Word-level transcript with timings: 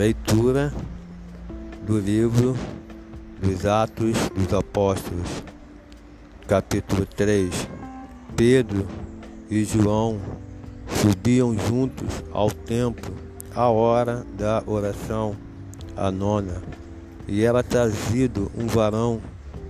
Leitura 0.00 0.72
do 1.86 1.98
livro 1.98 2.56
dos 3.38 3.66
Atos 3.66 4.16
dos 4.34 4.54
Apóstolos, 4.54 5.44
capítulo 6.48 7.04
3. 7.04 7.68
Pedro 8.34 8.86
e 9.50 9.62
João 9.62 10.18
subiam 10.88 11.54
juntos 11.68 12.24
ao 12.32 12.50
templo 12.50 13.14
à 13.54 13.68
hora 13.68 14.24
da 14.38 14.62
oração, 14.66 15.36
a 15.94 16.10
nona, 16.10 16.62
e 17.28 17.44
era 17.44 17.62
trazido 17.62 18.50
um 18.56 18.66
varão 18.66 19.20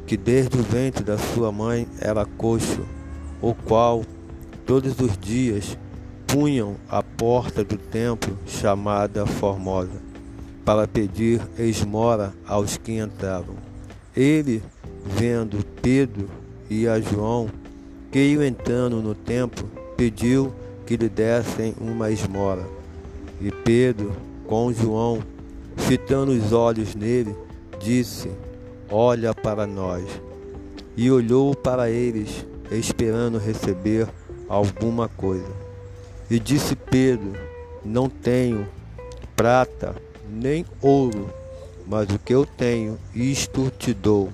que 0.07 0.17
desde 0.17 0.57
o 0.57 0.63
ventre 0.63 1.03
da 1.03 1.19
sua 1.19 1.51
mãe 1.51 1.89
era 2.01 2.25
coxo, 2.25 2.87
o 3.43 3.53
qual 3.53 4.05
todos 4.65 5.01
os 5.01 5.19
dias 5.19 5.77
punham 6.29 6.77
à 6.89 7.03
porta 7.03 7.65
do 7.65 7.77
templo 7.77 8.39
chamada 8.47 9.27
Formosa 9.27 10.10
para 10.71 10.87
pedir 10.87 11.41
esmora 11.59 12.33
aos 12.47 12.77
que 12.77 12.93
entravam. 12.93 13.57
Ele, 14.17 14.63
vendo 15.05 15.67
Pedro 15.83 16.29
e 16.71 16.87
a 16.87 17.01
João, 17.01 17.51
que 18.13 18.21
iam 18.21 18.45
entrando 18.45 19.03
no 19.03 19.13
templo, 19.13 19.69
pediu 19.97 20.55
que 20.87 20.97
lhe 20.97 21.09
dessem 21.09 21.75
uma 21.81 22.13
esmora. 22.13 22.65
E 23.41 23.51
Pedro, 23.51 24.13
com 24.47 24.73
João, 24.73 25.21
fitando 25.77 26.31
os 26.31 26.53
olhos 26.53 26.95
nele, 26.95 27.35
disse: 27.81 28.31
Olha 28.89 29.35
para 29.35 29.67
nós. 29.67 30.05
E 30.97 31.11
olhou 31.11 31.53
para 31.53 31.91
eles, 31.91 32.47
esperando 32.71 33.39
receber 33.39 34.07
alguma 34.49 35.09
coisa. 35.09 35.51
E 36.31 36.39
disse 36.39 36.77
Pedro: 36.77 37.33
Não 37.85 38.09
tenho 38.09 38.69
prata 39.35 39.97
nem 40.31 40.65
ouro, 40.81 41.29
mas 41.87 42.09
o 42.09 42.19
que 42.19 42.33
eu 42.33 42.47
tenho, 42.47 42.99
isto 43.15 43.71
te 43.79 43.93
dou. 43.93 44.31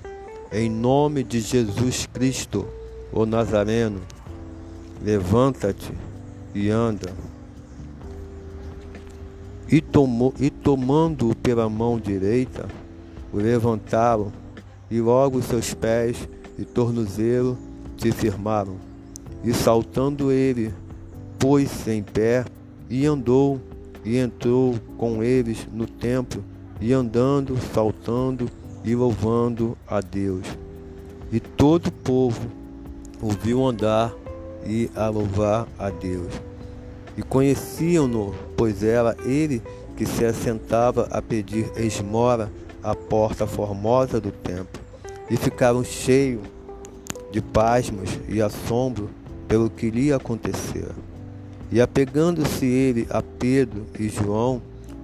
Em 0.51 0.69
nome 0.69 1.23
de 1.23 1.41
Jesus 1.41 2.07
Cristo, 2.13 2.65
o 3.11 3.25
Nazareno, 3.25 4.01
levanta-te 5.03 5.91
e 6.53 6.69
anda. 6.69 7.11
E, 9.69 9.81
tomou, 9.81 10.33
e 10.39 10.49
tomando-o 10.49 11.35
pela 11.35 11.67
mão 11.67 11.99
direita, 11.99 12.67
o 13.33 13.37
levantaram, 13.37 14.31
e 14.89 15.01
logo 15.01 15.41
seus 15.41 15.73
pés 15.73 16.29
e 16.57 16.63
tornozelo 16.63 17.57
se 17.97 18.11
firmaram. 18.11 18.77
E 19.43 19.53
saltando 19.53 20.31
ele, 20.31 20.73
pôs-se 21.37 21.91
em 21.91 22.01
pé 22.01 22.45
e 22.89 23.05
andou 23.05 23.59
e 24.07 24.17
entrou 24.17 24.73
com 24.97 25.21
eles 25.21 25.67
no 25.69 25.85
templo, 25.85 26.41
e 26.79 26.93
andando, 26.93 27.57
saltando 27.73 28.49
e 28.81 28.95
louvando 28.95 29.77
a 29.85 29.99
Deus. 29.99 30.47
E 31.29 31.41
todo 31.41 31.87
o 31.87 31.91
povo 31.91 32.39
ouviu 33.21 33.65
andar 33.67 34.13
e 34.65 34.89
a 34.95 35.09
louvar 35.09 35.67
a 35.77 35.89
Deus. 35.89 36.31
E 37.17 37.21
conheciam-no, 37.21 38.33
pois 38.55 38.81
era 38.81 39.17
ele 39.25 39.61
que 39.97 40.05
se 40.05 40.23
assentava 40.23 41.09
a 41.11 41.21
pedir 41.21 41.69
esmora 41.75 42.49
à 42.81 42.95
porta 42.95 43.45
formosa 43.45 44.21
do 44.21 44.31
templo. 44.31 44.81
E 45.29 45.35
ficaram 45.35 45.83
cheios 45.83 46.43
de 47.29 47.41
pasmos 47.41 48.09
e 48.29 48.41
assombro 48.41 49.09
pelo 49.49 49.69
que 49.69 49.89
lhe 49.89 50.13
acontecera. 50.13 50.95
E 51.71 51.81
apegando-se 51.81 52.65
ele 52.65 53.07
a 53.09 53.21
Pedro 53.21 53.85
e 53.99 54.07
João, 54.07 54.61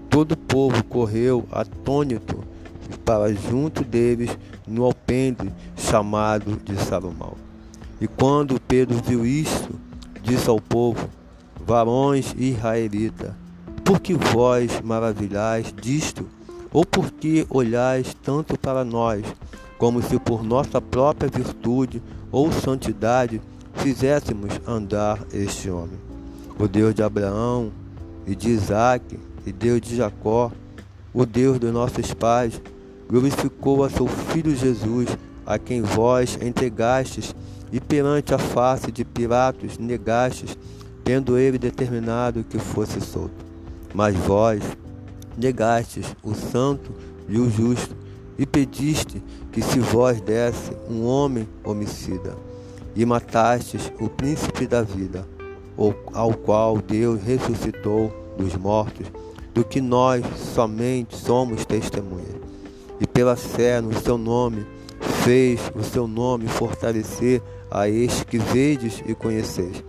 todo 0.10 0.34
o 0.34 0.38
povo 0.38 0.84
correu 0.86 1.46
atônito 1.52 2.44
para 3.04 3.34
junto 3.34 3.84
deles 3.84 4.38
no 4.68 4.86
alpendre 4.86 5.52
chamado 5.76 6.60
de 6.64 6.76
Salomão. 6.78 7.36
E 8.00 8.08
quando 8.08 8.60
Pedro 8.62 9.02
viu 9.04 9.26
isto, 9.26 9.76
disse 10.22 10.50
ao 10.50 10.60
povo: 10.60 11.10
Varões 11.66 12.34
israelitas, 12.38 13.32
por 13.84 14.00
que 14.00 14.14
vós 14.14 14.82
maravilhais 14.82 15.74
disto? 15.82 16.28
Ou 16.72 16.86
por 16.86 17.12
que 17.12 17.46
olhais 17.50 18.16
tanto 18.24 18.58
para 18.58 18.84
nós, 18.84 19.24
como 19.78 20.02
se 20.02 20.18
por 20.18 20.44
nossa 20.44 20.82
própria 20.82 21.30
virtude 21.30 22.02
ou 22.32 22.52
santidade 22.52 23.40
fizéssemos 23.76 24.60
andar 24.66 25.20
este 25.32 25.70
homem? 25.70 26.13
O 26.58 26.68
Deus 26.68 26.94
de 26.94 27.02
Abraão 27.02 27.72
e 28.26 28.36
de 28.36 28.50
Isaac 28.50 29.20
e 29.46 29.52
Deus 29.52 29.82
de 29.82 29.96
Jacó, 29.96 30.52
o 31.14 31.26
Deus 31.26 31.60
dos 31.60 31.72
nossos 31.72 32.14
pais, 32.14 32.62
glorificou 33.10 33.84
a 33.84 33.90
seu 33.90 34.08
Filho 34.08 34.56
Jesus, 34.56 35.10
a 35.46 35.60
quem 35.60 35.82
vós 35.82 36.38
entregastes 36.42 37.36
e 37.72 37.80
perante 37.80 38.34
a 38.34 38.38
face 38.38 38.92
de 38.92 39.04
Pilatos 39.04 39.78
negastes, 39.78 40.58
tendo 41.04 41.38
ele 41.38 41.58
determinado 41.58 42.44
que 42.44 42.58
fosse 42.58 43.02
solto. 43.02 43.44
Mas 43.94 44.16
vós 44.16 44.64
negastes 45.38 46.16
o 46.24 46.34
santo 46.34 46.92
e 47.28 47.38
o 47.38 47.50
justo, 47.50 47.96
e 48.38 48.46
pediste 48.46 49.22
que 49.52 49.62
se 49.62 49.80
vós 49.80 50.22
desse 50.22 50.72
um 50.90 51.06
homem 51.06 51.48
homicida, 51.64 52.36
e 52.96 53.06
matastes 53.06 53.92
o 54.00 54.10
príncipe 54.10 54.66
da 54.66 54.82
vida 54.82 55.28
ao 56.14 56.34
qual 56.34 56.78
Deus 56.78 57.22
ressuscitou 57.24 58.12
dos 58.38 58.56
mortos, 58.56 59.08
do 59.54 59.64
que 59.64 59.82
nós 59.82 60.24
somente 60.54 61.16
somos 61.16 61.66
testemunhas. 61.66 62.42
E 63.00 63.08
pela 63.08 63.36
fé 63.36 63.82
no 63.82 63.94
seu 63.94 64.18
nome, 64.18 64.66
fez 65.24 65.60
o 65.76 65.84
seu 65.84 66.08
nome 66.08 66.48
fortalecer 66.48 67.42
a 67.70 67.90
este 67.90 68.26
que 68.26 68.38
vedes 68.38 69.04
e 69.06 69.14
conheceis. 69.14 69.84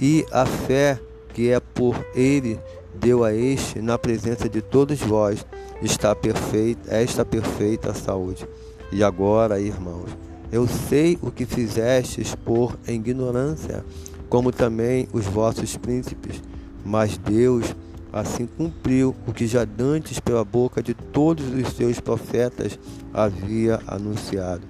E 0.00 0.24
a 0.32 0.46
fé 0.46 0.98
que 1.34 1.50
é 1.50 1.60
por 1.60 1.94
ele 2.14 2.58
deu 2.94 3.24
a 3.24 3.32
este, 3.32 3.80
na 3.80 3.98
presença 3.98 4.48
de 4.48 4.60
todos 4.60 4.98
vós, 5.00 5.46
está 5.82 6.14
perfeita, 6.14 6.94
esta 6.94 7.24
perfeita 7.24 7.94
saúde. 7.94 8.46
E 8.92 9.02
agora, 9.02 9.60
irmãos, 9.60 10.10
eu 10.52 10.66
sei 10.66 11.18
o 11.22 11.30
que 11.30 11.46
fizestes 11.46 12.34
por 12.34 12.76
ignorância 12.86 13.84
como 14.30 14.52
também 14.52 15.08
os 15.12 15.26
vossos 15.26 15.76
príncipes. 15.76 16.40
Mas 16.84 17.18
Deus 17.18 17.74
assim 18.12 18.46
cumpriu 18.46 19.14
o 19.26 19.32
que 19.32 19.46
já 19.46 19.64
dantes 19.64 20.18
pela 20.18 20.44
boca 20.44 20.82
de 20.82 20.94
todos 20.94 21.46
os 21.52 21.74
seus 21.74 22.00
profetas 22.00 22.78
havia 23.12 23.80
anunciado, 23.86 24.62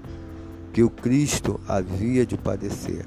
que 0.72 0.82
o 0.82 0.90
Cristo 0.90 1.60
havia 1.68 2.26
de 2.26 2.36
padecer. 2.36 3.06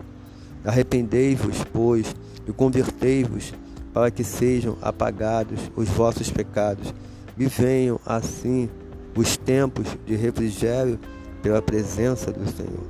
Arrependei-vos, 0.63 1.63
pois, 1.71 2.15
e 2.47 2.51
convertei-vos, 2.51 3.53
para 3.93 4.09
que 4.09 4.23
sejam 4.23 4.75
apagados 4.81 5.59
os 5.75 5.87
vossos 5.89 6.31
pecados, 6.31 6.93
e 7.37 7.45
venham 7.45 7.99
assim 8.05 8.69
os 9.15 9.37
tempos 9.37 9.85
de 10.05 10.15
refrigério 10.15 10.99
pela 11.43 11.61
presença 11.61 12.31
do 12.31 12.49
Senhor. 12.49 12.87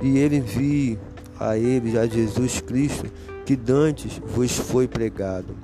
E 0.00 0.18
ele 0.18 0.36
envie 0.36 0.98
a 1.42 1.58
ele 1.58 1.98
a 1.98 2.06
Jesus 2.06 2.60
Cristo, 2.60 3.06
que 3.44 3.56
dantes 3.56 4.20
vos 4.24 4.56
foi 4.56 4.86
pregado, 4.86 5.56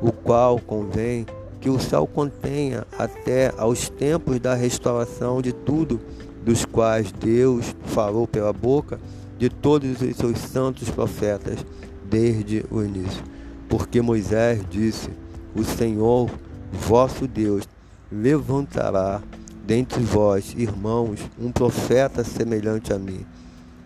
o 0.00 0.10
qual 0.10 0.58
convém 0.58 1.26
que 1.60 1.68
o 1.68 1.78
céu 1.78 2.06
contenha 2.06 2.86
até 2.98 3.52
aos 3.58 3.88
tempos 3.88 4.40
da 4.40 4.54
restauração 4.54 5.42
de 5.42 5.52
tudo, 5.52 6.00
dos 6.42 6.64
quais 6.64 7.12
Deus 7.12 7.76
falou 7.84 8.26
pela 8.26 8.52
boca 8.52 8.98
de 9.38 9.50
todos 9.50 10.00
os 10.00 10.16
seus 10.16 10.38
santos 10.38 10.88
profetas 10.88 11.64
desde 12.08 12.64
o 12.70 12.82
início. 12.82 13.22
Porque 13.68 14.00
Moisés 14.00 14.62
disse: 14.70 15.10
O 15.54 15.62
Senhor, 15.62 16.30
vosso 16.72 17.28
Deus, 17.28 17.68
levantará 18.10 19.20
dentre 19.66 20.02
vós, 20.02 20.54
irmãos, 20.56 21.20
um 21.38 21.52
profeta 21.52 22.24
semelhante 22.24 22.92
a 22.92 22.98
mim 22.98 23.24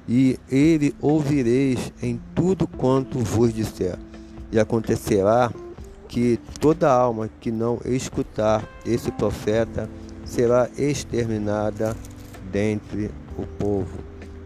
e 0.09 0.39
ele 0.51 0.95
ouvireis 1.01 1.93
em 2.03 2.21
tudo 2.35 2.67
quanto 2.67 3.19
vos 3.19 3.53
disser. 3.53 3.99
E 4.53 4.59
acontecerá 4.59 5.53
que 6.09 6.39
toda 6.61 6.93
alma 6.93 7.29
que 7.41 7.51
não 7.51 7.81
escutar 7.85 8.65
esse 8.85 9.11
profeta 9.11 9.89
será 10.25 10.69
exterminada 10.77 11.97
dentre 12.53 13.11
o 13.37 13.47
povo. 13.47 13.99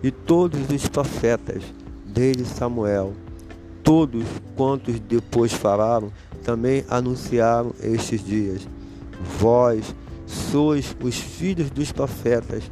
E 0.03 0.11
todos 0.11 0.71
os 0.71 0.89
profetas, 0.89 1.63
desde 2.07 2.45
Samuel, 2.45 3.13
todos 3.83 4.25
quantos 4.57 4.99
depois 5.01 5.53
falaram, 5.53 6.13
também 6.45 6.85
anunciaram 6.89 7.75
estes 7.83 8.25
dias. 8.25 8.69
Vós 9.39 9.95
sois 10.27 10.97
os 11.03 11.19
filhos 11.19 11.71
dos 11.71 11.91
profetas 11.91 12.71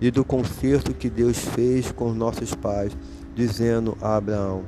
e 0.00 0.10
do 0.10 0.24
concerto 0.24 0.94
que 0.94 1.08
Deus 1.08 1.38
fez 1.38 1.90
com 1.92 2.12
nossos 2.12 2.54
pais, 2.54 2.96
dizendo 3.34 3.96
a 4.00 4.16
Abraão: 4.16 4.62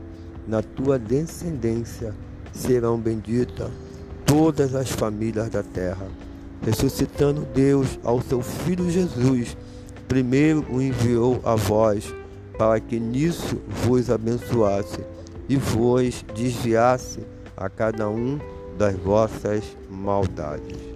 Na 0.47 0.63
tua 0.63 0.99
descendência 0.99 2.15
serão 2.53 2.99
benditas 2.99 3.71
todas 4.25 4.75
as 4.75 4.91
famílias 4.91 5.49
da 5.49 5.63
terra. 5.63 6.07
Ressuscitando 6.63 7.47
Deus 7.55 7.99
ao 8.03 8.21
seu 8.21 8.43
Filho 8.43 8.91
Jesus, 8.91 9.57
primeiro 10.09 10.65
o 10.71 10.81
enviou 10.81 11.41
a 11.45 11.55
vós, 11.55 12.13
para 12.59 12.81
que 12.81 12.99
nisso 12.99 13.59
vos 13.85 14.11
abençoasse 14.11 15.01
e 15.49 15.57
vos 15.57 16.25
desviasse 16.35 17.21
a 17.57 17.69
cada 17.69 18.09
um 18.09 18.39
das 18.77 18.97
vossas 18.97 19.65
maldades. 19.89 20.96